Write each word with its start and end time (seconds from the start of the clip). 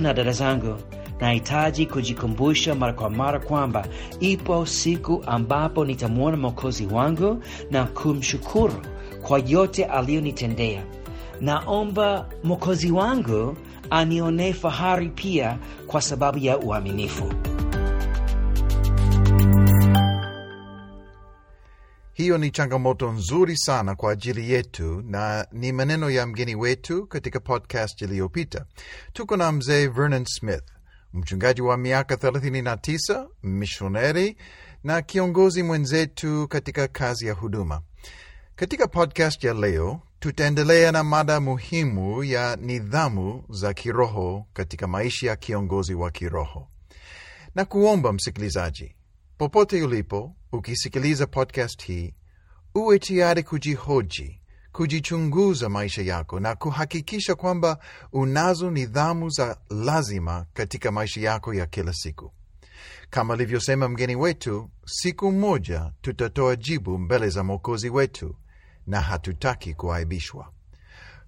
Na 0.00 0.14
dada 0.14 0.32
zangu, 0.32 0.76
nahitaji 1.20 1.86
kujikumbusha 1.86 2.74
mara 2.74 2.92
kwa 2.92 3.10
mara 3.10 3.38
kwamba 3.40 3.86
ipo 4.20 4.66
siku 4.66 5.22
ambapo 5.26 5.84
nitamwona 5.84 6.36
Mwokozi 6.36 6.86
wangu 6.86 7.42
na 7.70 7.84
kumshukuru 7.84 8.74
kwa 9.22 9.38
yote 9.46 9.84
aliyonitendea. 9.84 10.82
Naomba 11.40 12.28
Mwokozi 12.44 12.90
wangu 12.92 13.56
anionee 13.90 14.52
fahari 14.52 15.08
pia 15.08 15.58
kwa 15.86 16.00
sababu 16.00 16.38
ya 16.38 16.58
uaminifu. 16.58 17.24
Hiyo 22.20 22.38
ni 22.38 22.50
changamoto 22.50 23.12
nzuri 23.12 23.56
sana 23.58 23.94
kwa 23.94 24.12
ajili 24.12 24.50
yetu 24.52 25.02
na 25.06 25.46
ni 25.52 25.72
maneno 25.72 26.10
ya 26.10 26.26
mgeni 26.26 26.54
wetu 26.54 27.06
katika 27.06 27.40
podcast 27.40 28.02
iliyopita. 28.02 28.64
Tuko 29.12 29.36
na 29.36 29.52
mzee 29.52 29.86
Vernon 29.86 30.24
Smith, 30.24 30.64
mchungaji 31.12 31.60
wa 31.62 31.76
miaka 31.76 32.14
39, 32.14 33.28
mishoneri 33.42 34.36
na 34.84 35.02
kiongozi 35.02 35.62
mwenzetu 35.62 36.48
katika 36.48 36.88
kazi 36.88 37.26
ya 37.26 37.32
huduma. 37.34 37.82
Katika 38.56 38.86
podcast 38.88 39.44
ya 39.44 39.54
leo, 39.54 40.00
tutaendelea 40.18 40.92
na 40.92 41.04
mada 41.04 41.40
muhimu 41.40 42.24
ya 42.24 42.56
nidhamu 42.56 43.44
za 43.50 43.74
kiroho 43.74 44.46
katika 44.52 44.86
maisha 44.86 45.26
ya 45.26 45.36
kiongozi 45.36 45.94
wa 45.94 46.10
kiroho, 46.10 46.68
na 47.54 47.64
kuomba 47.64 48.12
msikilizaji, 48.12 48.94
popote 49.38 49.82
ulipo 49.82 50.36
ukisikiliza 50.52 51.26
podcast 51.26 51.84
hii, 51.84 52.14
uwe 52.74 52.98
tayari 52.98 53.42
kujihoji, 53.42 54.40
kujichunguza 54.72 55.68
maisha 55.68 56.02
yako 56.02 56.40
na 56.40 56.54
kuhakikisha 56.54 57.34
kwamba 57.34 57.78
unazo 58.12 58.70
nidhamu 58.70 59.28
za 59.30 59.58
lazima 59.70 60.46
katika 60.52 60.90
maisha 60.90 61.20
yako 61.20 61.54
ya 61.54 61.66
kila 61.66 61.92
siku. 61.92 62.32
Kama 63.10 63.34
alivyosema 63.34 63.88
mgeni 63.88 64.16
wetu, 64.16 64.70
siku 64.86 65.32
moja 65.32 65.92
tutatoa 66.00 66.56
jibu 66.56 66.98
mbele 66.98 67.28
za 67.28 67.44
Mwokozi 67.44 67.90
wetu 67.90 68.36
na 68.86 69.00
hatutaki 69.00 69.74
kuaibishwa. 69.74 70.52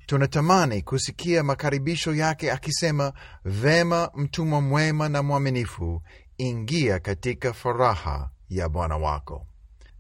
Tunatamani 0.06 0.82
kusikia 0.82 1.42
makaribisho 1.42 2.14
yake 2.14 2.52
akisema, 2.52 3.12
vema, 3.44 4.10
mtumwa 4.14 4.60
mwema 4.60 5.08
na 5.08 5.22
mwaminifu, 5.22 6.02
ingia 6.38 6.98
katika 6.98 7.52
faraha 7.52 8.30
ya 8.48 8.68
Bwana 8.68 8.96
wako. 8.96 9.46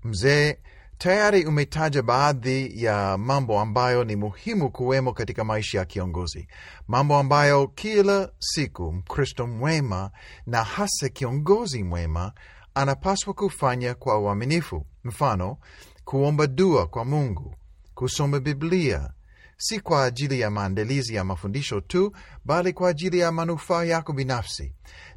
Mzee, 0.04 0.56
tayari 1.02 1.44
umetaja 1.46 2.02
baadhi 2.02 2.84
ya 2.84 3.18
mambo 3.18 3.60
ambayo 3.60 4.04
ni 4.04 4.16
muhimu 4.16 4.70
kuwemo 4.70 5.12
katika 5.12 5.44
maisha 5.44 5.78
ya 5.78 5.84
kiongozi, 5.84 6.48
mambo 6.88 7.18
ambayo 7.18 7.66
kila 7.68 8.32
siku 8.38 8.92
Mkristo 8.92 9.46
mwema 9.46 10.10
na 10.46 10.64
hasa 10.64 11.08
kiongozi 11.08 11.82
mwema 11.82 12.32
anapaswa 12.74 13.34
kufanya 13.34 13.94
kwa 13.94 14.18
uaminifu. 14.18 14.86
Mfano, 15.04 15.56
kuomba 16.04 16.46
dua 16.46 16.86
kwa 16.86 17.04
Mungu, 17.04 17.54
kusoma 17.94 18.40
Biblia 18.40 19.10
si 19.56 19.80
kwa 19.80 20.04
ajili 20.04 20.40
ya 20.40 20.50
maandalizi 20.50 21.14
ya 21.14 21.24
mafundisho 21.24 21.80
tu, 21.80 22.12
bali 22.44 22.72
kwa 22.72 22.88
ajili 22.88 23.18
ya 23.18 23.32
manufaa 23.32 23.84
yako 23.84 24.12
binafsi, 24.12 24.72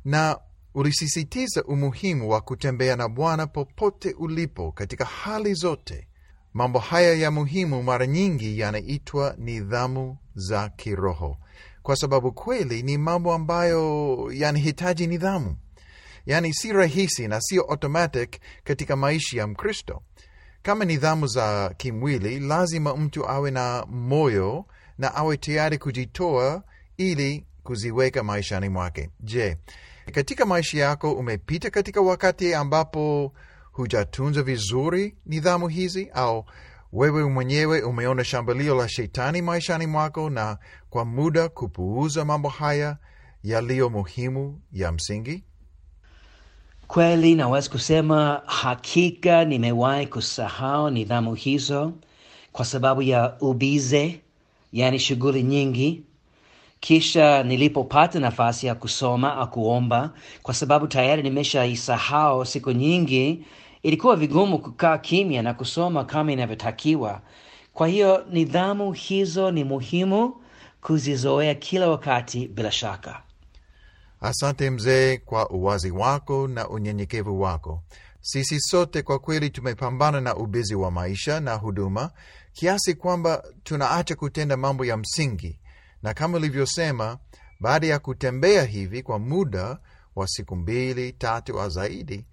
na 0.06 0.40
ulisisitiza 0.76 1.64
umuhimu 1.64 2.30
wa 2.30 2.42
kutembea 2.42 2.96
na 2.96 3.10
Bwana 3.10 3.48
popote 3.48 4.14
ulipo 4.20 4.72
katika 4.72 5.06
hali 5.06 5.54
zote. 5.54 6.08
Mambo 6.54 6.80
haya 6.80 7.14
ya 7.14 7.32
muhimu 7.32 7.84
mara 7.84 8.08
nyingi 8.08 8.60
yanaitwa 8.60 9.36
nidhamu 9.38 10.18
za 10.36 10.70
kiroho, 10.70 11.38
kwa 11.84 11.96
sababu 11.96 12.32
kweli 12.32 12.84
ni 12.84 12.98
mambo 12.98 13.34
ambayo 13.34 14.18
yanahitaji 14.34 15.08
nidhamu, 15.08 15.56
yaani 16.26 16.54
si 16.54 16.74
rahisi 16.74 17.28
na 17.28 17.42
sio 17.42 17.62
automatic 17.64 18.40
katika 18.64 18.96
maisha 18.96 19.38
ya 19.38 19.48
Mkristo. 19.48 20.02
Kama 20.62 20.86
nidhamu 20.86 21.28
za 21.28 21.74
kimwili, 21.78 22.40
lazima 22.40 22.96
mtu 22.98 23.30
awe 23.30 23.52
na 23.52 23.86
moyo 23.90 24.66
na 24.98 25.16
awe 25.16 25.38
tayari 25.38 25.78
kujitoa 25.78 26.64
ili 26.98 27.46
kuziweka 27.64 28.24
maishani 28.24 28.70
mwake. 28.70 29.10
Je, 29.20 29.58
katika 30.12 30.46
maisha 30.46 30.78
yako 30.80 31.12
umepita 31.14 31.70
katika 31.70 32.02
wakati 32.02 32.54
ambapo 32.54 33.34
hujatunza 33.72 34.44
vizuri 34.44 35.16
nidhamu 35.26 35.68
hizi, 35.68 36.10
au 36.14 36.46
wewe 36.94 37.24
mwenyewe 37.30 37.82
umeona 37.82 38.24
shambulio 38.24 38.76
la 38.76 38.90
shetani 38.90 39.42
maishani 39.42 39.88
mwako 39.88 40.30
na 40.30 40.58
kwa 40.90 41.06
muda 41.06 41.50
kupuuza 41.50 42.26
mambo 42.26 42.50
haya 42.50 42.98
yaliyo 43.44 43.90
muhimu 43.90 44.62
ya 44.72 44.92
msingi? 44.92 45.44
Kweli 46.88 47.36
naweza 47.36 47.70
kusema 47.70 48.42
hakika 48.46 49.46
nimewahi 49.46 50.08
kusahau 50.08 50.90
nidhamu 50.90 51.34
hizo 51.36 51.94
kwa 52.52 52.66
sababu 52.66 53.02
ya 53.02 53.38
ubize, 53.42 54.20
yaani 54.74 55.00
shughuli 55.00 55.44
nyingi. 55.44 56.04
Kisha 56.86 57.44
nilipopata 57.44 58.20
nafasi 58.20 58.68
ya 58.68 58.76
kusoma 58.76 59.36
au 59.38 59.50
kuomba, 59.50 60.12
kwa 60.44 60.54
sababu 60.54 60.88
tayari 60.88 61.24
nimeshaisahau 61.24 62.46
siku 62.46 62.72
nyingi, 62.72 63.46
ilikuwa 63.84 64.16
vigumu 64.16 64.60
kukaa 64.60 64.98
kimya 64.98 65.42
na 65.42 65.54
kusoma 65.54 66.04
kama 66.04 66.32
inavyotakiwa. 66.32 67.22
Kwa 67.74 67.88
hiyo 67.88 68.26
nidhamu 68.32 68.92
hizo 68.94 69.52
ni 69.52 69.64
muhimu 69.64 70.34
kuzizoea 70.82 71.56
kila 71.56 71.90
wakati, 71.90 72.48
bila 72.48 72.72
shaka. 72.72 73.22
Asante 74.22 74.70
mzee 74.70 75.18
kwa 75.18 75.50
uwazi 75.50 75.92
wako 75.92 76.48
na 76.48 76.70
unyenyekevu 76.70 77.42
wako. 77.42 77.82
Sisi 78.22 78.60
sote 78.60 79.02
kwa 79.02 79.20
kweli 79.20 79.50
tumepambana 79.50 80.22
na 80.22 80.36
ubizi 80.36 80.76
wa 80.76 80.92
maisha 80.92 81.40
na 81.40 81.54
huduma 81.56 82.12
kiasi 82.54 82.94
kwamba 82.96 83.44
tunaacha 83.64 84.16
kutenda 84.16 84.58
mambo 84.58 84.86
ya 84.86 84.98
msingi, 84.98 85.60
na 86.06 86.14
kama 86.14 86.38
ulivyosema, 86.38 87.18
baada 87.60 87.88
ya 87.88 88.00
kutembea 88.00 88.64
hivi 88.64 89.04
kwa 89.04 89.20
muda 89.20 89.78
wa 90.16 90.28
siku 90.28 90.56
mbili 90.56 91.12
tatu 91.12 91.62
au 91.62 91.70
zaidi, 91.70 92.26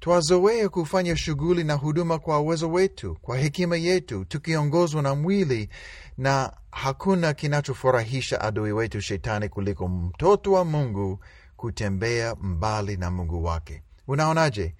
twazoea 0.00 0.68
kufanya 0.68 1.16
shughuli 1.16 1.64
na 1.64 1.74
huduma 1.74 2.18
kwa 2.18 2.40
uwezo 2.40 2.70
wetu, 2.72 3.16
kwa 3.22 3.38
hekima 3.38 3.76
yetu, 3.76 4.24
tukiongozwa 4.24 5.02
na 5.02 5.14
mwili, 5.14 5.68
na 6.18 6.52
hakuna 6.70 7.32
kinachofurahisha 7.34 8.40
adui 8.40 8.72
wetu 8.72 9.00
Shetani 9.00 9.48
kuliko 9.48 9.88
mtoto 9.88 10.52
wa 10.52 10.64
Mungu 10.64 11.18
kutembea 11.56 12.34
mbali 12.34 12.96
na 12.96 13.10
Mungu 13.10 13.44
wake. 13.44 13.82
Unaonaje? 14.06 14.74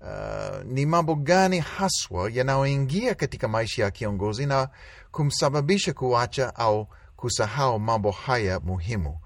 Uh, 0.00 0.64
ni 0.64 0.86
mambo 0.86 1.14
gani 1.14 1.58
haswa 1.60 2.30
yanayoingia 2.30 3.14
katika 3.14 3.48
maisha 3.48 3.82
ya 3.84 3.90
kiongozi 3.90 4.46
na 4.46 4.68
kumsababisha 5.10 5.92
kuacha 5.92 6.56
au 6.56 6.88
kusahau 7.22 7.78
mambo 7.78 8.10
haya 8.10 8.60
muhimu, 8.60 9.18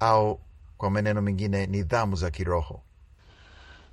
au 0.00 0.40
kwa 0.78 0.90
maneno 0.90 1.22
mengine, 1.22 1.66
nidhamu 1.66 2.16
za 2.16 2.30
kiroho? 2.30 2.82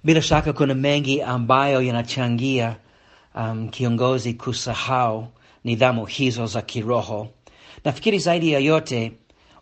Bila 0.04 0.22
shaka 0.22 0.54
kuna 0.54 0.74
mengi 0.74 1.22
ambayo 1.22 1.82
yanachangia 1.82 2.76
um, 3.36 3.70
kiongozi 3.70 4.34
kusahau 4.34 5.28
nidhamu 5.64 6.06
hizo 6.06 6.46
za 6.46 6.62
kiroho. 6.62 7.28
Nafikiri 7.86 8.20
zaidi 8.20 8.52
ya 8.52 8.60
yote, 8.60 9.12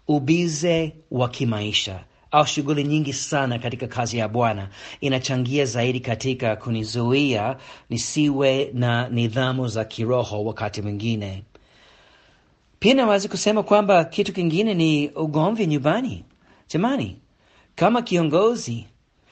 ubize 0.07 0.95
wa 1.11 1.29
kimaisha 1.29 2.03
au 2.31 2.45
shughuli 2.45 2.83
nyingi 2.83 3.13
sana 3.13 3.59
katika 3.59 3.87
kazi 3.87 4.17
ya 4.17 4.27
Bwana 4.27 4.69
inachangia 5.01 5.65
zaidi 5.65 5.99
katika 5.99 6.55
kunizuia 6.55 7.57
nisiwe 7.89 8.69
na 8.73 9.09
nidhamu 9.09 9.67
za 9.67 9.85
kiroho 9.85 10.43
wakati 10.45 10.81
mwingine. 10.81 11.43
Pia 12.83 12.93
naweza 12.93 13.29
kusema 13.29 13.63
kwamba 13.63 14.03
kitu 14.05 14.33
kingine 14.33 14.73
ni 14.73 15.09
ugomvi 15.09 15.67
nyumbani. 15.67 16.23
Jamani, 16.69 17.17
kama 17.75 18.01
kiongozi 18.01 18.85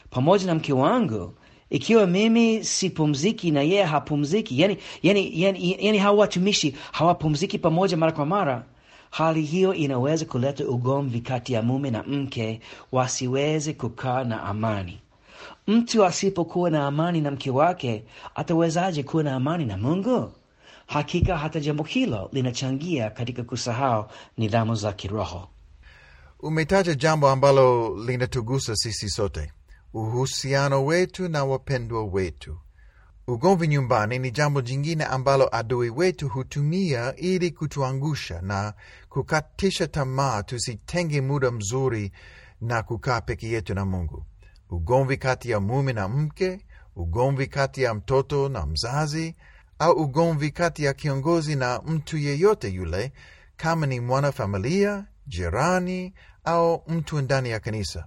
pamoja 0.10 0.46
na 0.46 0.56
mke 0.56 0.74
wangu, 0.74 1.34
ikiwa 1.70 2.08
mimi 2.08 2.64
sipumziki 2.64 3.52
na 3.52 3.62
yeye 3.62 3.84
hapumziki, 3.84 4.62
yani, 4.62 4.78
yani, 5.04 5.42
yani, 5.42 5.78
yani 5.86 5.98
hawa 5.98 6.18
watumishi 6.20 6.76
hawapumziki 6.92 7.58
pamoja 7.60 7.98
mara 7.98 8.12
kwa 8.12 8.26
mara, 8.26 8.66
hali 9.10 9.42
hiyo 9.42 9.74
inaweza 9.74 10.26
kuleta 10.26 10.68
ugomvi 10.68 11.22
kati 11.22 11.54
ya 11.54 11.62
mume 11.62 11.92
na 11.92 12.04
mke, 12.04 12.60
wasiweze 12.92 13.74
kukaa 13.74 14.24
na 14.24 14.44
amani. 14.44 15.00
Mtu 15.68 16.06
asipokuwa 16.06 16.70
na 16.70 16.88
amani 16.88 17.22
na 17.22 17.32
mke 17.32 17.50
wake, 17.52 18.04
atawezaje 18.36 19.04
kuwa 19.04 19.24
na 19.24 19.36
amani 19.36 19.66
na 19.66 19.78
Mungu? 19.78 20.32
Hakika 20.94 21.38
hata 21.38 21.60
jambo 21.60 21.84
hilo 21.84 22.30
linachangia 22.34 23.10
katika 23.10 23.44
kusahau 23.44 24.06
nidhamu 24.38 24.76
za 24.76 24.94
kiroho. 24.94 25.48
Umetaja 26.40 26.94
jambo 26.96 27.30
ambalo 27.30 27.96
linatugusa 28.06 28.76
sisi 28.76 29.10
sote, 29.10 29.52
uhusiano 29.94 30.86
wetu 30.86 31.30
na 31.30 31.46
wapendwa 31.46 32.04
wetu. 32.06 32.58
Ugomvi 33.28 33.68
nyumbani 33.68 34.20
ni 34.20 34.32
jambo 34.32 34.62
jingine 34.62 35.04
ambalo 35.06 35.56
adui 35.56 35.90
wetu 35.90 36.30
hutumia 36.30 37.16
ili 37.16 37.52
kutuangusha 37.52 38.42
na 38.42 38.74
kukatisha 39.10 39.88
tamaa 39.88 40.44
tusitenge 40.44 41.22
muda 41.22 41.52
mzuri 41.52 42.12
na 42.62 42.84
kukaa 42.84 43.22
peke 43.22 43.48
yetu 43.50 43.74
na 43.74 43.86
Mungu, 43.86 44.26
ugomvi 44.70 45.18
kati 45.18 45.50
ya 45.52 45.60
mume 45.60 45.94
na 45.94 46.08
mke, 46.08 46.66
ugomvi 46.96 47.48
kati 47.48 47.82
ya 47.84 47.94
mtoto 47.94 48.50
na 48.50 48.66
mzazi, 48.66 49.36
au 49.82 49.92
ugomvi 49.94 50.52
kati 50.52 50.84
ya 50.84 50.94
kiongozi 50.94 51.56
na 51.56 51.82
mtu 51.86 52.18
yeyote 52.18 52.70
yule, 52.70 53.12
kama 53.58 53.86
ni 53.88 54.00
mwanafamilia, 54.00 55.06
jirani 55.28 56.14
au 56.44 56.84
mtu 56.88 57.22
ndani 57.22 57.50
ya 57.50 57.60
kanisa. 57.60 58.06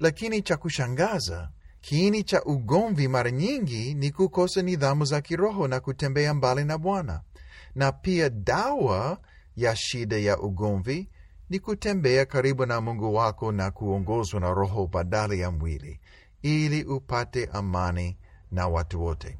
Lakini 0.00 0.42
cha 0.42 0.56
kushangaza, 0.56 1.50
kiini 1.80 2.24
cha 2.24 2.44
ugomvi 2.44 3.08
mara 3.08 3.30
nyingi 3.30 3.94
ni 3.94 4.10
kukosa 4.10 4.62
nidhamu 4.62 5.04
za 5.04 5.20
kiroho 5.20 5.68
na 5.68 5.80
kutembea 5.80 6.34
mbali 6.34 6.64
na 6.64 6.78
Bwana, 6.78 7.20
na 7.74 7.92
pia 7.92 8.30
dawa 8.30 9.18
ya 9.56 9.76
shida 9.76 10.16
ya 10.18 10.38
ugomvi 10.38 11.08
ni 11.50 11.58
kutembea 11.58 12.26
karibu 12.26 12.66
na 12.66 12.80
Mungu 12.80 13.14
wako 13.14 13.52
na 13.52 13.70
kuongozwa 13.70 14.40
na 14.40 14.54
Roho 14.54 14.86
badala 14.86 15.34
ya 15.34 15.50
mwili, 15.50 16.00
ili 16.42 16.84
upate 16.84 17.48
amani 17.52 18.16
na 18.50 18.68
watu 18.68 19.02
wote. 19.04 19.38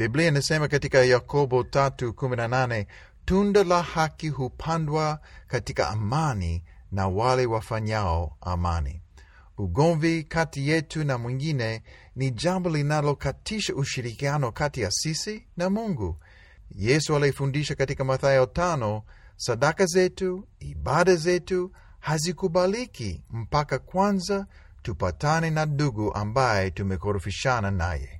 Biblia 0.00 0.28
inasema 0.28 0.68
katika 0.68 0.98
Yakobo 1.04 1.62
tatu 1.62 2.14
kumi 2.14 2.36
na 2.36 2.48
nane 2.48 2.86
tunda 3.24 3.64
la 3.64 3.82
haki 3.82 4.28
hupandwa 4.28 5.20
katika 5.46 5.88
amani 5.88 6.62
na 6.92 7.08
wale 7.08 7.46
wafanyao 7.46 8.36
amani. 8.40 9.02
Ugomvi 9.58 10.24
kati 10.24 10.68
yetu 10.68 11.04
na 11.04 11.18
mwingine 11.18 11.82
ni 12.16 12.30
jambo 12.30 12.70
linalokatisha 12.70 13.74
ushirikiano 13.74 14.52
kati 14.52 14.80
ya 14.80 14.90
sisi 14.90 15.46
na 15.56 15.70
Mungu. 15.70 16.16
Yesu 16.74 17.16
alifundisha 17.16 17.74
katika 17.74 18.04
Mathayo 18.04 18.46
tano, 18.46 19.02
sadaka 19.36 19.86
zetu, 19.86 20.46
ibada 20.60 21.16
zetu 21.16 21.72
hazikubaliki 21.98 23.22
mpaka 23.30 23.78
kwanza 23.78 24.46
tupatane 24.82 25.50
na 25.50 25.66
ndugu 25.66 26.14
ambaye 26.14 26.70
tumekorofishana 26.70 27.70
naye. 27.70 28.19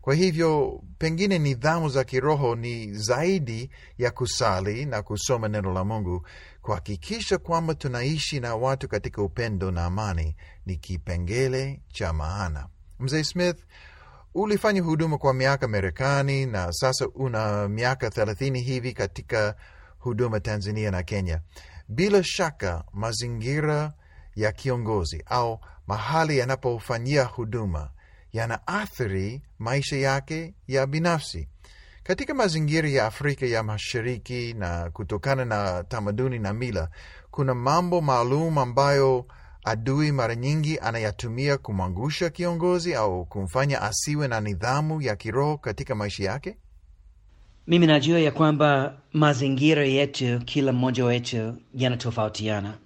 Kwa 0.00 0.14
hivyo, 0.14 0.82
pengine 0.98 1.38
nidhamu 1.38 1.88
za 1.88 2.04
kiroho 2.04 2.56
ni 2.56 2.92
zaidi 2.94 3.70
ya 3.98 4.10
kusali 4.10 4.86
na 4.86 5.02
kusoma 5.02 5.48
neno 5.48 5.72
la 5.72 5.84
Mungu. 5.84 6.26
Kuhakikisha 6.62 7.38
kwamba 7.38 7.74
tunaishi 7.74 8.40
na 8.40 8.54
watu 8.56 8.88
katika 8.88 9.22
upendo 9.22 9.70
na 9.70 9.84
amani 9.84 10.36
ni 10.66 10.76
kipengele 10.76 11.80
cha 11.92 12.12
maana. 12.12 12.68
Mzee 12.98 13.22
Smith, 13.24 13.58
ulifanya 14.34 14.82
huduma 14.82 15.18
kwa 15.18 15.34
miaka 15.34 15.68
Marekani 15.68 16.46
na 16.46 16.72
sasa 16.72 17.08
una 17.08 17.68
miaka 17.68 18.10
thelathini 18.10 18.60
hivi 18.60 18.92
katika 18.92 19.54
huduma 19.98 20.40
Tanzania 20.40 20.90
na 20.90 21.02
Kenya. 21.02 21.40
Bila 21.88 22.24
shaka 22.24 22.84
mazingira 22.92 23.92
ya 24.36 24.52
kiongozi 24.52 25.22
au 25.26 25.60
mahali 25.86 26.38
yanapofanyia 26.38 27.24
huduma 27.24 27.90
yanaathiri 28.32 29.42
maisha 29.58 29.96
yake 29.96 30.54
ya 30.68 30.86
binafsi. 30.86 31.48
Katika 32.02 32.34
mazingira 32.34 32.88
ya 32.88 33.06
Afrika 33.06 33.46
ya 33.46 33.62
Mashariki 33.62 34.54
na 34.54 34.90
kutokana 34.90 35.44
na 35.44 35.84
tamaduni 35.84 36.38
na 36.38 36.52
mila, 36.52 36.88
kuna 37.30 37.54
mambo 37.54 38.00
maalum 38.00 38.58
ambayo 38.58 39.26
adui 39.64 40.12
mara 40.12 40.34
nyingi 40.34 40.78
anayatumia 40.78 41.58
kumwangusha 41.58 42.30
kiongozi 42.30 42.94
au 42.94 43.24
kumfanya 43.26 43.82
asiwe 43.82 44.28
na 44.28 44.40
nidhamu 44.40 45.02
ya 45.02 45.16
kiroho 45.16 45.58
katika 45.58 45.94
maisha 45.94 46.24
yake. 46.24 46.56
Mimi 47.66 47.86
najua 47.86 48.20
ya 48.20 48.30
kwamba 48.30 48.96
mazingira 49.12 49.84
yetu, 49.84 50.40
kila 50.44 50.72
mmoja 50.72 51.04
wetu 51.04 51.56
yanatofautiana. 51.74 52.78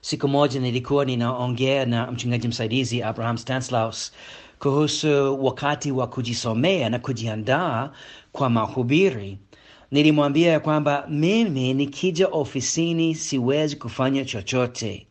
Siku 0.00 0.28
moja 0.28 0.60
nilikuwa 0.60 1.04
ninaongea 1.04 1.86
na 1.86 2.10
mchungaji 2.12 2.48
msaidizi 2.48 3.02
Abraham 3.02 3.38
Stanislaus 3.38 4.12
kuhusu 4.60 5.44
wakati 5.44 5.92
wa 5.92 6.06
kujisomea 6.06 6.90
na 6.90 6.98
kujiandaa 6.98 7.90
kwa 8.32 8.50
mahubiri. 8.50 9.38
Nilimwambia 9.90 10.52
ya 10.52 10.60
kwamba 10.60 11.06
mimi 11.08 11.74
nikija 11.74 12.28
ofisini 12.28 13.14
siwezi 13.14 13.76
kufanya 13.76 14.24
chochote, 14.24 15.06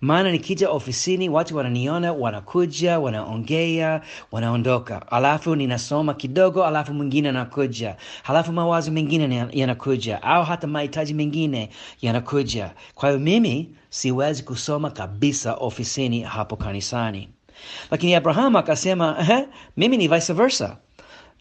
maana 0.00 0.32
nikija 0.32 0.70
ofisini 0.70 1.28
watu 1.28 1.56
wananiona, 1.56 2.12
wanakuja, 2.12 2.98
wanaongea, 2.98 4.00
wanaondoka, 4.32 5.12
alafu 5.12 5.56
ninasoma 5.56 6.14
kidogo, 6.14 6.64
alafu 6.64 6.94
mwingine 6.94 7.28
anakuja, 7.28 7.96
halafu 8.22 8.52
mawazo 8.52 8.90
mengine 8.92 9.46
yanakuja, 9.52 10.22
au 10.22 10.44
hata 10.44 10.66
mahitaji 10.66 11.14
mengine 11.14 11.68
yanakuja. 12.02 12.70
Kwa 12.94 13.08
hiyo 13.08 13.20
mimi 13.20 13.70
siwezi 13.90 14.42
kusoma 14.42 14.90
kabisa 14.90 15.54
ofisini 15.54 16.20
hapo 16.20 16.56
kanisani. 16.56 17.28
Lakini 17.90 18.14
Abraham 18.14 18.56
akasema 18.56 19.16
mimi 19.76 19.96
ni 19.96 20.08
vice 20.08 20.32
versa. 20.32 20.76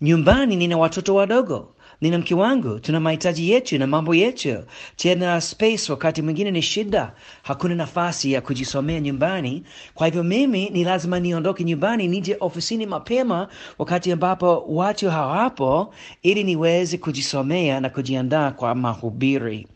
Nyumbani 0.02 0.56
nina 0.56 0.78
watoto 0.78 1.16
wadogo, 1.16 1.74
nina 2.02 2.18
mke 2.18 2.36
wangu, 2.36 2.80
tuna 2.80 3.00
mahitaji 3.00 3.52
yetu 3.52 3.78
na 3.78 3.88
mambo 3.88 4.16
yetu. 4.16 4.64
Tena 4.96 5.42
space 5.42 5.90
wakati 5.90 6.22
mwingine 6.22 6.52
ni 6.52 6.62
shida, 6.62 7.12
hakuna 7.44 7.76
nafasi 7.76 8.32
ya 8.32 8.42
kujisomea 8.42 9.00
nyumbani. 9.00 9.64
Kwa 9.94 10.08
hivyo 10.08 10.24
mimi 10.24 10.70
ni 10.70 10.84
lazima 10.84 11.20
niondoke 11.20 11.64
nyumbani 11.64 12.08
nije 12.08 12.38
ofisini 12.40 12.86
mapema, 12.86 13.48
wakati 13.80 14.12
ambapo 14.12 14.66
watu 14.68 15.10
hawapo, 15.10 15.94
ili 16.24 16.44
niweze 16.44 16.98
kujisomea 16.98 17.80
na 17.80 17.90
kujiandaa 17.90 18.52
kwa 18.52 18.76
mahubiri. 18.76 19.68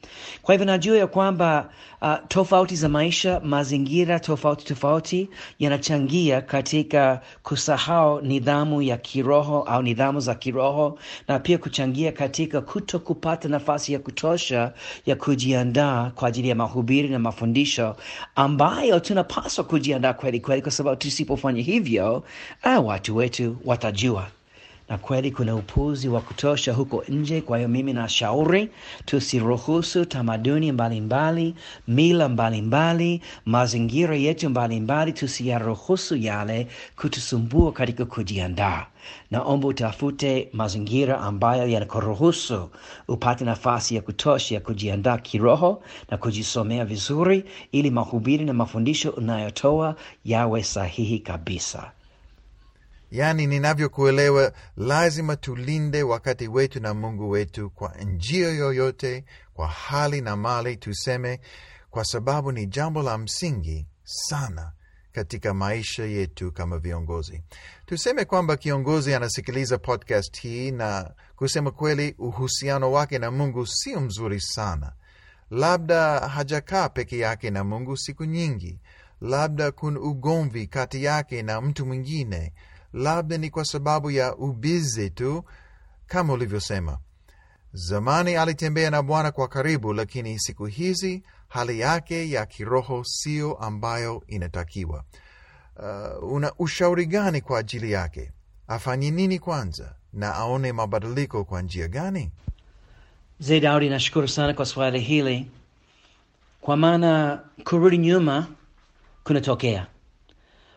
Kwa 0.42 0.54
hivyo 0.54 0.66
najua 0.66 0.98
ya 0.98 1.08
kwamba 1.08 1.70
uh, 2.02 2.16
tofauti 2.28 2.76
za 2.76 2.90
maisha, 2.90 3.40
mazingira 3.40 4.20
tofauti 4.20 4.66
tofauti 4.66 5.30
yanachangia 5.60 6.42
katika 6.42 7.22
kusahau 7.44 8.22
nidhamu 8.22 8.82
ya 8.82 8.98
kiroho 8.98 9.62
au 9.62 9.82
nidhamu 9.84 10.20
za 10.20 10.36
kiroho, 10.36 11.00
na 11.28 11.40
pia 11.40 11.58
kuchangia 11.58 12.12
katika 12.12 12.62
kuto 12.62 13.00
kupata 13.00 13.50
nafasi 13.50 13.94
ya 13.94 14.00
kutosha 14.00 14.74
ya 15.06 15.16
kujiandaa 15.16 16.12
kwa 16.16 16.28
ajili 16.28 16.50
ya 16.50 16.56
mahubiri 16.56 17.10
na 17.10 17.20
mafundisho 17.20 17.96
ambayo 18.36 19.00
tunapaswa 19.00 19.64
kujiandaa 19.64 20.14
kweli 20.14 20.40
kweli, 20.40 20.62
kwa 20.62 20.72
sababu 20.72 20.96
tusipofanya 20.96 21.62
hivyo, 21.62 22.24
ah, 22.64 22.80
watu 22.80 23.16
wetu 23.16 23.58
watajua 23.66 24.28
na 24.90 24.98
kweli 24.98 25.32
kuna 25.32 25.56
upuzi 25.56 26.10
wa 26.10 26.22
kutosha 26.22 26.74
huko 26.74 27.04
nje. 27.10 27.42
Kwa 27.42 27.58
hiyo 27.58 27.70
mimi 27.70 27.94
nashauri 27.94 28.70
tusiruhusu 29.06 30.06
tamaduni 30.06 30.72
mbalimbali, 30.72 31.56
mila 31.88 32.30
mbalimbali, 32.30 33.22
mazingira 33.46 34.16
yetu 34.16 34.50
mbalimbali, 34.50 35.14
tusiyaruhusu 35.14 36.16
yale 36.16 36.68
kutusumbua 36.96 37.72
katika 37.72 38.06
kujiandaa. 38.06 38.86
Naomba 39.32 39.68
utafute 39.68 40.50
mazingira 40.54 41.20
ambayo 41.22 41.68
yanakuruhusu 41.68 42.70
upate 43.08 43.46
nafasi 43.46 43.96
ya 43.96 44.02
kutosha 44.02 44.56
ya 44.56 44.62
kujiandaa 44.62 45.18
kiroho 45.18 45.84
na 46.12 46.18
kujisomea 46.18 46.86
vizuri, 46.86 47.44
ili 47.72 47.92
mahubiri 47.92 48.46
na 48.46 48.54
mafundisho 48.54 49.10
unayotoa 49.10 49.96
yawe 50.26 50.64
sahihi 50.64 51.20
kabisa. 51.20 51.92
Yaani, 53.12 53.48
ninavyokuelewa, 53.48 54.54
lazima 54.78 55.36
tulinde 55.36 56.04
wakati 56.04 56.48
wetu 56.48 56.80
na 56.80 56.94
Mungu 56.94 57.30
wetu 57.30 57.70
kwa 57.70 57.96
njia 57.96 58.50
yoyote, 58.50 59.26
kwa 59.54 59.68
hali 59.68 60.22
na 60.22 60.36
mali, 60.36 60.78
tuseme, 60.78 61.40
kwa 61.90 62.06
sababu 62.06 62.52
ni 62.52 62.66
jambo 62.66 63.04
la 63.04 63.18
msingi 63.18 63.88
sana 64.04 64.72
katika 65.12 65.54
maisha 65.54 66.04
yetu 66.06 66.52
kama 66.52 66.80
viongozi. 66.80 67.44
Tuseme 67.86 68.26
kwamba 68.26 68.58
kiongozi 68.58 69.14
anasikiliza 69.14 69.78
podcast 69.78 70.42
hii 70.42 70.72
na 70.72 71.12
kusema 71.36 71.72
kweli, 71.72 72.16
uhusiano 72.18 72.92
wake 72.92 73.20
na 73.20 73.32
Mungu 73.32 73.68
sio 73.68 74.00
mzuri 74.02 74.42
sana. 74.42 74.94
Labda 75.52 76.20
hajakaa 76.20 76.90
peke 76.90 77.18
yake 77.18 77.50
na 77.50 77.64
Mungu 77.64 77.98
siku 77.98 78.26
nyingi, 78.26 78.80
labda 79.22 79.72
kuna 79.72 80.00
ugomvi 80.00 80.68
kati 80.68 81.04
yake 81.04 81.42
na 81.44 81.62
mtu 81.62 81.86
mwingine 81.86 82.54
labda 82.94 83.38
ni 83.38 83.50
kwa 83.50 83.66
sababu 83.66 84.12
ya 84.12 84.36
ubizi 84.36 85.10
tu, 85.10 85.44
kama 86.08 86.34
ulivyosema. 86.34 86.98
Zamani 87.74 88.36
alitembea 88.36 88.90
na 88.90 89.02
Bwana 89.04 89.32
kwa 89.32 89.48
karibu, 89.48 89.94
lakini 89.94 90.40
siku 90.40 90.66
hizi 90.66 91.24
hali 91.48 91.80
yake 91.80 92.30
ya 92.32 92.46
kiroho 92.46 93.04
sio 93.04 93.54
ambayo 93.56 94.24
inatakiwa. 94.28 95.04
Uh, 95.76 96.34
una 96.34 96.54
ushauri 96.60 97.06
gani 97.06 97.42
kwa 97.42 97.60
ajili 97.60 97.92
yake? 97.92 98.32
Afanye 98.68 99.12
nini 99.12 99.40
kwanza 99.40 99.96
na 100.14 100.36
aone 100.36 100.74
mabadiliko 100.74 101.44
kwa 101.44 101.62
njia 101.62 101.88
gani? 101.88 102.32
Daudi, 103.62 103.90
nashukuru 103.90 104.28
sana 104.28 104.54
kwa 104.54 104.66
swali 104.66 105.00
hili, 105.00 105.52
kwa 106.62 106.78
maana 106.78 107.40
kurudi 107.64 107.98
nyuma 107.98 108.48
kunatokea 109.24 109.88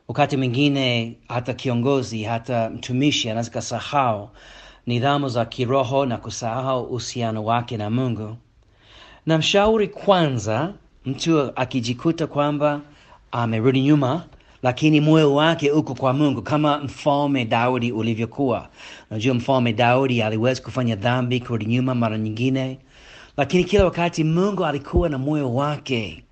wakati 0.09 0.37
mwingine 0.37 1.17
hata 1.29 1.55
kiongozi 1.55 2.23
hata 2.23 2.71
mtumishi 2.71 3.31
anaweza 3.31 3.51
kasahau 3.51 4.29
nidhamu 4.87 5.29
za 5.29 5.45
kiroho 5.45 6.07
na 6.07 6.17
kusahau 6.17 6.83
uhusiano 6.85 7.45
wake 7.45 7.77
na 7.77 7.91
Mungu. 7.91 8.37
Na 9.27 9.39
mshauri 9.39 9.89
kwanza, 9.89 10.73
mtu 11.05 11.53
akijikuta 11.57 12.27
kwamba 12.27 12.81
amerudi 13.33 13.83
nyuma, 13.83 14.25
lakini 14.63 15.01
moyo 15.01 15.35
wake 15.35 15.71
uko 15.71 15.95
kwa 15.95 16.13
Mungu, 16.13 16.43
kama 16.43 16.79
mfalme 16.79 17.45
Daudi 17.45 17.93
ulivyokuwa. 17.93 18.69
Unajua, 19.11 19.35
mfalme 19.35 19.73
Daudi 19.73 20.23
aliweza 20.23 20.63
kufanya 20.63 20.97
dhambi, 20.97 21.41
kurudi 21.41 21.67
nyuma 21.67 21.95
mara 21.95 22.19
nyingine, 22.19 22.79
lakini 23.37 23.65
kila 23.65 23.85
wakati 23.85 24.25
Mungu 24.25 24.65
alikuwa 24.67 25.09
na 25.09 25.19
moyo 25.19 25.55
wake 25.55 26.25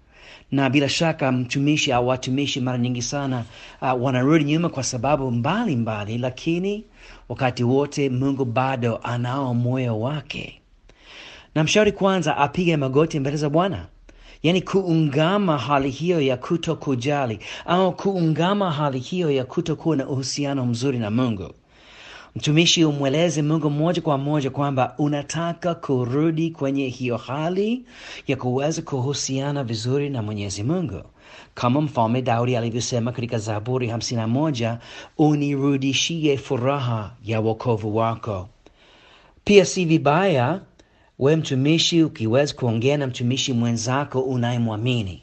na 0.53 0.71
bila 0.71 0.89
shaka 0.89 1.33
mtumishi 1.33 1.93
au 1.93 2.09
watumishi 2.09 2.61
mara 2.61 2.79
nyingi 2.79 3.03
sana 3.03 3.45
uh, 3.83 4.03
wanarudi 4.03 4.45
nyuma 4.45 4.69
kwa 4.69 4.83
sababu 4.83 5.31
mbalimbali 5.31 5.77
mbali, 5.77 6.19
lakini 6.19 6.85
wakati 7.29 7.65
wote 7.65 8.11
Mungu 8.11 8.45
bado 8.45 8.97
anao 9.03 9.55
moyo 9.55 10.01
wake. 10.01 10.61
Na 11.55 11.65
mshauri 11.65 11.93
kwanza 11.93 12.37
apige 12.37 12.77
magoti 12.77 13.21
mbele 13.21 13.37
za 13.37 13.51
Bwana, 13.51 13.87
yaani 14.43 14.63
kuungama 14.63 15.59
hali 15.59 15.91
hiyo 15.91 16.21
ya 16.21 16.37
kuto 16.37 16.77
kujali 16.77 17.39
au 17.67 17.97
kuungama 17.97 18.73
hali 18.73 18.99
hiyo 18.99 19.31
ya 19.31 19.45
kutokuwa 19.45 19.97
na 19.97 20.09
uhusiano 20.09 20.67
mzuri 20.67 20.99
na 20.99 21.11
Mungu. 21.11 21.55
Mtumishi 22.37 22.85
umweleze 22.85 23.43
Mungu 23.43 23.71
moja 23.71 24.03
kwa 24.03 24.19
moja 24.19 24.51
kwamba 24.51 24.95
unataka 24.99 25.75
kurudi 25.75 26.51
kwenye 26.51 26.89
hiyo 26.89 27.17
hali 27.17 27.85
ya 28.27 28.37
kuweza 28.37 28.83
kuhusiana 28.83 29.65
vizuri 29.65 30.11
na 30.11 30.23
Mwenyezi 30.23 30.63
Mungu, 30.63 31.03
kama 31.55 31.81
mfalme 31.81 32.23
Daudi 32.23 32.57
alivyosema 32.57 33.13
katika 33.13 33.39
Zaburi 33.39 33.89
51, 33.89 34.77
unirudishie 35.19 36.37
furaha 36.37 37.13
ya 37.25 37.41
wokovu 37.41 37.97
wako. 37.97 38.49
Pia 39.45 39.65
si 39.65 39.85
vibaya 39.85 40.61
we 41.19 41.37
mtumishi 41.37 42.03
ukiweza 42.03 42.55
kuongea 42.55 42.97
na 42.97 43.07
mtumishi 43.07 43.53
mwenzako 43.53 44.21
unayemwamini, 44.21 45.23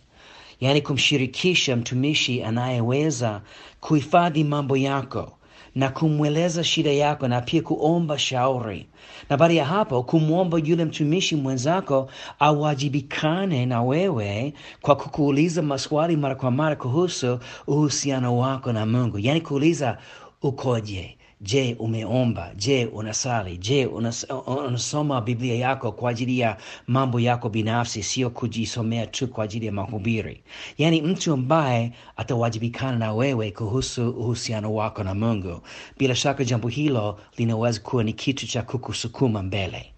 yaani 0.61 0.81
kumshirikisha 0.81 1.75
mtumishi 1.75 2.43
anayeweza 2.43 3.41
kuhifadhi 3.81 4.43
mambo 4.43 4.77
yako 4.77 5.36
na 5.77 5.89
kumweleza 5.89 6.63
shida 6.63 6.91
yako 6.91 7.27
na 7.27 7.41
pia 7.41 7.61
kuomba 7.61 8.19
shauri, 8.19 8.87
na 9.29 9.37
baada 9.37 9.53
ya 9.53 9.65
hapo 9.65 10.03
kumwomba 10.03 10.57
yule 10.63 10.85
mtumishi 10.85 11.35
mwenzako 11.35 12.09
awajibikane 12.39 13.65
na 13.65 13.83
wewe 13.83 14.53
kwa 14.81 14.95
kukuuliza 14.95 15.61
maswali 15.61 16.17
mara 16.17 16.35
kwa 16.35 16.51
mara 16.51 16.75
kuhusu 16.75 17.39
uhusiano 17.67 18.37
wako 18.37 18.73
na 18.73 18.85
Mungu, 18.85 19.19
yaani 19.19 19.41
kuuliza 19.41 19.97
ukoje? 20.41 21.17
Je, 21.41 21.75
umeomba? 21.79 22.51
Je, 22.55 22.85
unasali? 22.85 23.57
Je, 23.57 23.85
unas, 23.85 24.25
unasoma 24.47 25.21
Biblia 25.21 25.55
yako 25.55 25.91
kwa 25.91 26.09
ajili 26.11 26.39
ya 26.39 26.57
mambo 26.87 27.19
yako 27.19 27.49
binafsi, 27.49 28.03
sio 28.03 28.29
kujisomea 28.29 29.07
tu 29.07 29.27
kwa 29.27 29.43
ajili 29.43 29.65
ya 29.65 29.71
mahubiri. 29.71 30.43
Yaani 30.77 31.01
mtu 31.01 31.33
ambaye 31.33 31.93
atawajibikana 32.15 32.97
na 32.97 33.13
wewe 33.13 33.51
kuhusu 33.51 34.09
uhusiano 34.09 34.73
wako 34.73 35.03
na 35.03 35.13
Mungu. 35.15 35.61
Bila 35.97 36.15
shaka 36.15 36.43
jambo 36.45 36.67
hilo 36.67 37.19
linaweza 37.37 37.79
kuwa 37.79 38.03
ni 38.03 38.13
kitu 38.13 38.47
cha 38.47 38.61
kukusukuma 38.63 39.43
mbele. 39.43 39.93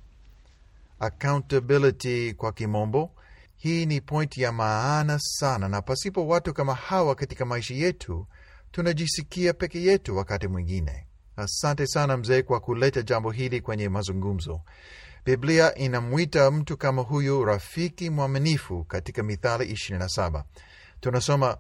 Accountability 1.00 2.34
kwa 2.34 2.52
kimombo. 2.52 3.12
Hii 3.58 3.86
ni 3.86 4.02
pointi 4.02 4.42
ya 4.42 4.52
maana 4.52 5.20
sana, 5.20 5.70
na 5.70 5.82
pasipo 5.82 6.28
watu 6.28 6.54
kama 6.54 6.76
hawa 6.76 7.16
katika 7.16 7.46
maisha 7.46 7.74
yetu 7.74 8.28
tunajisikia 8.72 9.54
peke 9.54 9.82
yetu 9.82 10.18
wakati 10.18 10.48
mwingine. 10.48 11.06
Asante 11.40 11.88
sana 11.88 12.18
mzee 12.18 12.42
kwa 12.42 12.60
kuleta 12.60 13.02
jambo 13.02 13.32
hili 13.32 13.62
kwenye 13.62 13.90
mazungumzo. 13.90 14.62
Biblia 15.26 15.76
inamwita 15.76 16.52
mtu 16.52 16.78
kama 16.78 17.02
huyu 17.02 17.46
rafiki 17.46 18.10
mwaminifu 18.10 18.84
katika 18.84 19.24
Mithali 19.24 19.74
27. 19.74 20.44
Tunasoma, 21.00 21.58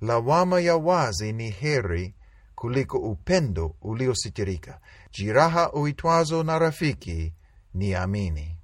lawama 0.00 0.60
ya 0.60 0.76
wazi 0.76 1.32
ni 1.32 1.50
heri 1.50 2.14
kuliko 2.54 2.98
upendo 2.98 3.74
uliositirika, 3.82 4.80
jiraha 5.12 5.72
uitwazo 5.72 6.42
na 6.42 6.58
rafiki 6.58 7.32
ni 7.74 7.94
amini. 7.94 8.57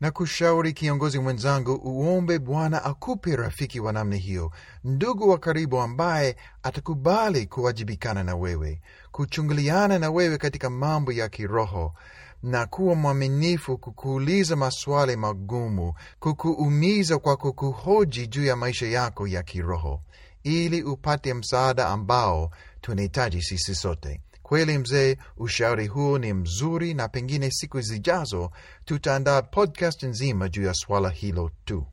Na 0.00 0.10
kushauri 0.10 0.72
kiongozi 0.72 1.18
mwenzangu, 1.18 1.74
uombe 1.74 2.38
Bwana 2.38 2.84
akupe 2.84 3.36
rafiki 3.36 3.80
wa 3.80 3.92
namna 3.92 4.16
hiyo, 4.16 4.50
ndugu 4.84 5.28
wa 5.30 5.38
karibu 5.38 5.80
ambaye 5.80 6.36
atakubali 6.62 7.46
kuwajibikana 7.46 8.24
na 8.24 8.36
wewe, 8.36 8.80
kuchunguliana 9.12 9.98
na 9.98 10.10
wewe 10.10 10.38
katika 10.38 10.70
mambo 10.70 11.12
ya 11.12 11.28
kiroho 11.28 11.94
na 12.42 12.66
kuwa 12.66 12.94
mwaminifu, 12.94 13.78
kukuuliza 13.78 14.56
maswali 14.56 15.16
magumu, 15.16 15.94
kukuumiza 16.20 17.18
kwa 17.18 17.36
kukuhoji 17.36 18.26
juu 18.26 18.44
ya 18.44 18.56
maisha 18.56 18.86
yako 18.86 19.26
ya 19.28 19.42
kiroho, 19.42 20.00
ili 20.42 20.82
upate 20.82 21.34
msaada 21.34 21.86
ambao 21.88 22.50
tunahitaji 22.80 23.42
sisi 23.42 23.74
sote. 23.74 24.20
Kweli 24.48 24.78
mzee, 24.78 25.16
ushauri 25.36 25.86
huo 25.86 26.18
ni 26.18 26.32
mzuri, 26.32 26.94
na 26.94 27.08
pengine 27.08 27.50
siku 27.50 27.80
zijazo 27.80 28.50
tutaandaa 28.84 29.42
podcast 29.42 30.02
nzima 30.02 30.48
juu 30.48 30.62
ya 30.62 30.74
swala 30.74 31.10
hilo 31.10 31.50
tu. 31.64 31.86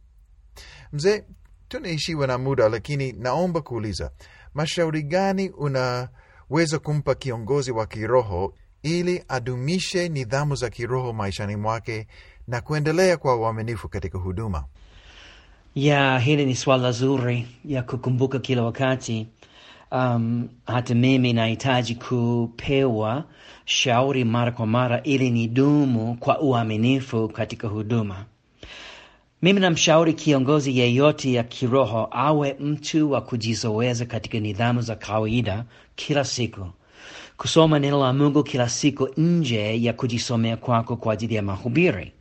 Mzee, 0.93 1.23
tunaishiwa 1.67 2.27
na 2.27 2.37
muda, 2.37 2.69
lakini 2.69 3.11
naomba 3.11 3.61
kuuliza, 3.61 4.11
mashauri 4.53 5.03
gani 5.03 5.49
unaweza 5.49 6.79
kumpa 6.83 7.15
kiongozi 7.15 7.71
wa 7.71 7.85
kiroho 7.87 8.53
ili 8.83 9.23
adumishe 9.27 10.09
nidhamu 10.09 10.55
za 10.55 10.69
kiroho 10.69 11.13
maishani 11.13 11.55
mwake 11.55 12.07
na 12.47 12.61
kuendelea 12.61 13.17
kwa 13.17 13.35
uaminifu 13.35 13.89
katika 13.89 14.17
huduma? 14.17 14.65
Ya, 15.75 16.19
hili 16.19 16.45
ni 16.45 16.55
swala 16.55 16.91
zuri 16.91 17.47
ya 17.65 17.83
kukumbuka 17.83 18.39
kila 18.39 18.63
wakati. 18.63 19.27
Um, 19.91 20.49
hata 20.67 20.95
mimi 20.95 21.33
nahitaji 21.33 21.95
kupewa 21.95 23.23
shauri 23.65 24.23
mara 24.23 24.51
kwa 24.51 24.65
mara 24.67 25.03
ili 25.03 25.29
nidumu 25.29 26.15
kwa 26.19 26.39
uaminifu 26.41 27.29
katika 27.29 27.67
huduma. 27.67 28.25
Mimi 29.41 29.59
namshauri 29.59 30.13
kiongozi 30.13 30.77
yeyote 30.79 31.33
ya 31.33 31.43
kiroho 31.43 32.07
awe 32.11 32.55
mtu 32.59 33.11
wa 33.11 33.21
kujizoweza 33.21 34.05
katika 34.05 34.39
nidhamu 34.39 34.81
za 34.81 34.95
kawaida 34.95 35.65
kila 35.95 36.23
siku, 36.23 36.67
kusoma 37.37 37.79
neno 37.79 37.99
la 37.99 38.13
Mungu 38.13 38.43
kila 38.43 38.69
siku 38.69 39.09
nje 39.17 39.83
ya 39.83 39.93
kujisomea 39.93 40.57
kwako 40.57 40.95
kwa 40.95 41.13
ajili 41.13 41.35
ya 41.35 41.41
mahubiri, 41.41 42.11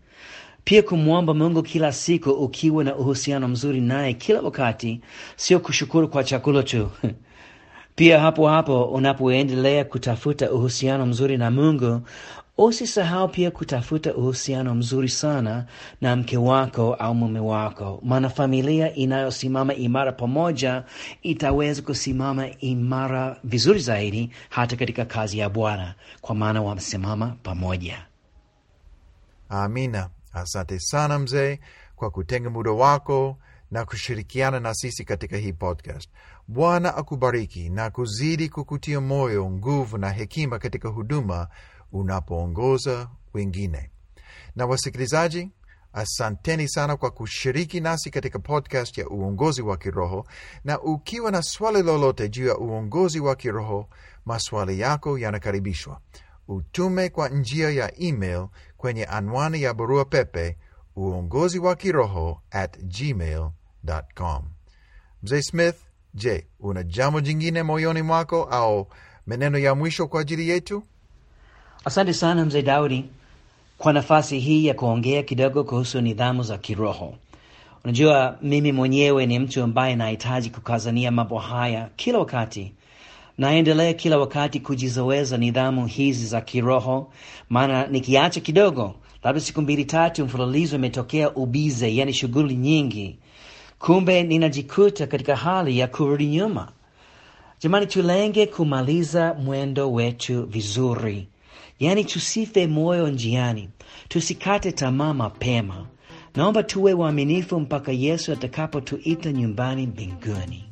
pia 0.65 0.83
kumwomba 0.83 1.35
Mungu 1.35 1.63
kila 1.63 1.93
siku 1.93 2.31
ukiwa 2.31 2.85
na 2.85 2.97
uhusiano 2.97 3.49
mzuri 3.49 3.81
naye 3.81 4.15
kila 4.15 4.41
wakati, 4.41 5.01
sio 5.37 5.61
kushukuru 5.61 6.09
kwa 6.09 6.25
chakula 6.25 6.63
tu 6.63 6.91
Pia 7.97 8.21
hapo 8.21 8.49
hapo 8.49 8.85
unapoendelea 8.85 9.85
kutafuta 9.85 10.51
uhusiano 10.53 11.07
mzuri 11.07 11.37
na 11.37 11.51
Mungu, 11.51 12.01
usisahau 12.59 13.29
pia 13.29 13.51
kutafuta 13.51 14.15
uhusiano 14.15 14.75
mzuri 14.75 15.09
sana 15.09 15.67
na 16.01 16.17
mke 16.17 16.37
wako 16.37 16.95
au 16.95 17.15
mume 17.15 17.41
wako, 17.41 18.01
maana 18.05 18.29
familia 18.31 18.95
inayosimama 18.95 19.75
imara 19.75 20.13
pamoja 20.13 20.85
itaweza 21.23 21.83
kusimama 21.83 22.49
imara 22.61 23.37
vizuri 23.45 23.79
zaidi 23.81 24.31
hata 24.51 24.77
katika 24.77 25.05
kazi 25.05 25.39
ya 25.39 25.49
Bwana, 25.49 25.95
kwa 26.21 26.35
maana 26.35 26.63
wamesimama 26.63 27.37
pamoja. 27.43 28.07
Amina. 29.49 30.09
Asante 30.33 30.79
sana 30.79 31.19
mzee 31.19 31.59
kwa 31.97 32.11
kutenga 32.11 32.51
muda 32.51 32.71
wako 32.71 33.37
na 33.75 33.85
kushirikiana 33.85 34.61
na 34.61 34.75
sisi 34.75 35.05
katika 35.05 35.37
hii 35.37 35.53
podcast. 35.53 36.11
Bwana 36.49 36.97
akubariki 36.97 37.71
na 37.71 37.91
kuzidi 37.91 38.49
kukutia 38.49 39.01
moyo, 39.01 39.51
nguvu 39.51 39.99
na 39.99 40.11
hekima 40.11 40.59
katika 40.59 40.89
huduma 40.89 41.49
unapoongoza 41.93 43.09
wengine. 43.35 43.91
Na 44.57 44.67
wasikilizaji, 44.67 45.51
asanteni 45.93 46.69
sana 46.69 46.97
kwa 46.97 47.11
kushiriki 47.11 47.81
nasi 47.81 48.11
katika 48.11 48.39
podcast 48.39 48.99
ya 48.99 49.09
uongozi 49.09 49.63
wa 49.63 49.77
kiroho. 49.77 50.27
Na 50.65 50.81
ukiwa 50.81 51.31
na 51.31 51.43
swali 51.43 51.83
lolote 51.83 52.29
juu 52.29 52.47
ya 52.47 52.59
uongozi 52.59 53.21
wa 53.21 53.37
kiroho, 53.37 53.89
maswali 54.25 54.81
yako 54.81 55.19
yanakaribishwa. 55.19 56.01
Utume 56.49 57.09
kwa 57.09 57.29
njia 57.29 57.71
ya 57.71 58.01
email 58.01 58.47
kwenye 58.77 59.05
anwani 59.05 59.63
ya 59.63 59.75
barua 59.75 60.05
pepe 60.05 60.57
uongozi 60.97 61.59
wa 61.59 61.77
kiroho 61.77 62.43
at 62.51 62.79
gmail.com. 63.85 64.43
Mzee 65.23 65.43
Smith, 65.43 65.77
je, 66.15 66.47
una 66.61 66.83
jambo 66.83 67.21
jingine 67.21 67.63
moyoni 67.63 68.03
mwako 68.03 68.43
au 68.45 68.87
maneno 69.27 69.59
ya 69.59 69.75
mwisho 69.75 70.07
kwa 70.07 70.21
ajili 70.21 70.49
yetu? 70.49 70.83
Asante 71.85 72.13
sana 72.13 72.45
mzee 72.45 72.63
Daudi 72.63 73.05
kwa 73.79 73.93
nafasi 73.93 74.39
hii 74.39 74.67
ya 74.67 74.75
kuongea 74.75 75.23
kidogo 75.23 75.65
kuhusu 75.65 76.01
nidhamu 76.01 76.43
za 76.43 76.59
kiroho. 76.59 77.15
Unajua, 77.85 78.39
mimi 78.43 78.73
mwenyewe 78.73 79.27
ni 79.27 79.39
mtu 79.39 79.63
ambaye 79.63 79.97
nahitaji 79.97 80.51
kukazania 80.51 81.11
mambo 81.11 81.39
haya 81.39 81.89
kila 81.97 82.19
wakati. 82.19 82.73
Naendelea 83.39 83.93
kila 83.95 84.19
wakati 84.19 84.61
kujizoweza 84.61 85.37
nidhamu 85.37 85.87
hizi 85.87 86.27
za 86.27 86.41
kiroho, 86.41 87.13
maana 87.49 87.87
nikiacha 87.87 88.41
kidogo, 88.41 88.95
labda 89.23 89.41
siku 89.41 89.63
mbili 89.63 89.85
tatu 89.85 90.25
mfululizo 90.25 90.77
imetokea 90.77 91.31
ubize, 91.35 91.97
yani 91.97 92.13
shughuli 92.13 92.57
nyingi 92.57 93.19
kumbe 93.87 94.23
ninajikuta 94.23 95.07
katika 95.07 95.37
hali 95.37 95.79
ya 95.79 95.87
kurudi 95.89 96.27
nyuma. 96.27 96.69
Jamani, 97.61 97.87
tulenge 97.87 98.47
kumaliza 98.47 99.35
mwendo 99.35 99.93
wetu 99.93 100.47
vizuri, 100.47 101.29
yaani 101.81 102.05
tusife 102.05 102.67
moyo 102.67 103.09
njiani, 103.09 103.69
tusikate 104.09 104.73
tamaa 104.73 105.15
mapema. 105.15 105.87
Naomba 106.35 106.63
tuwe 106.63 106.93
waaminifu 106.93 107.61
mpaka 107.61 107.93
Yesu 107.93 108.33
atakapotuita 108.33 109.33
nyumbani 109.33 109.87
mbinguni. 109.87 110.65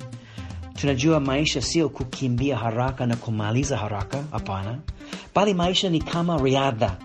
Tunajua 0.75 1.21
maisha 1.21 1.61
sio 1.63 1.89
kukimbia 1.89 2.57
haraka 2.57 3.07
na 3.07 3.17
kumaliza 3.17 3.77
haraka, 3.77 4.25
hapana, 4.31 4.79
bali 5.35 5.55
maisha 5.55 5.89
ni 5.91 6.01
kama 6.01 6.37
riadha, 6.43 6.97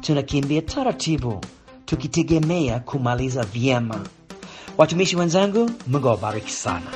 tunakimbia 0.00 0.62
taratibu, 0.62 1.40
tukitegemea 1.84 2.80
kumaliza 2.80 3.42
vyema. 3.42 4.00
Watumishi 4.78 5.16
wenzangu, 5.16 5.70
Mungu 5.86 6.08
awabariki 6.08 6.52
sana. 6.52 6.86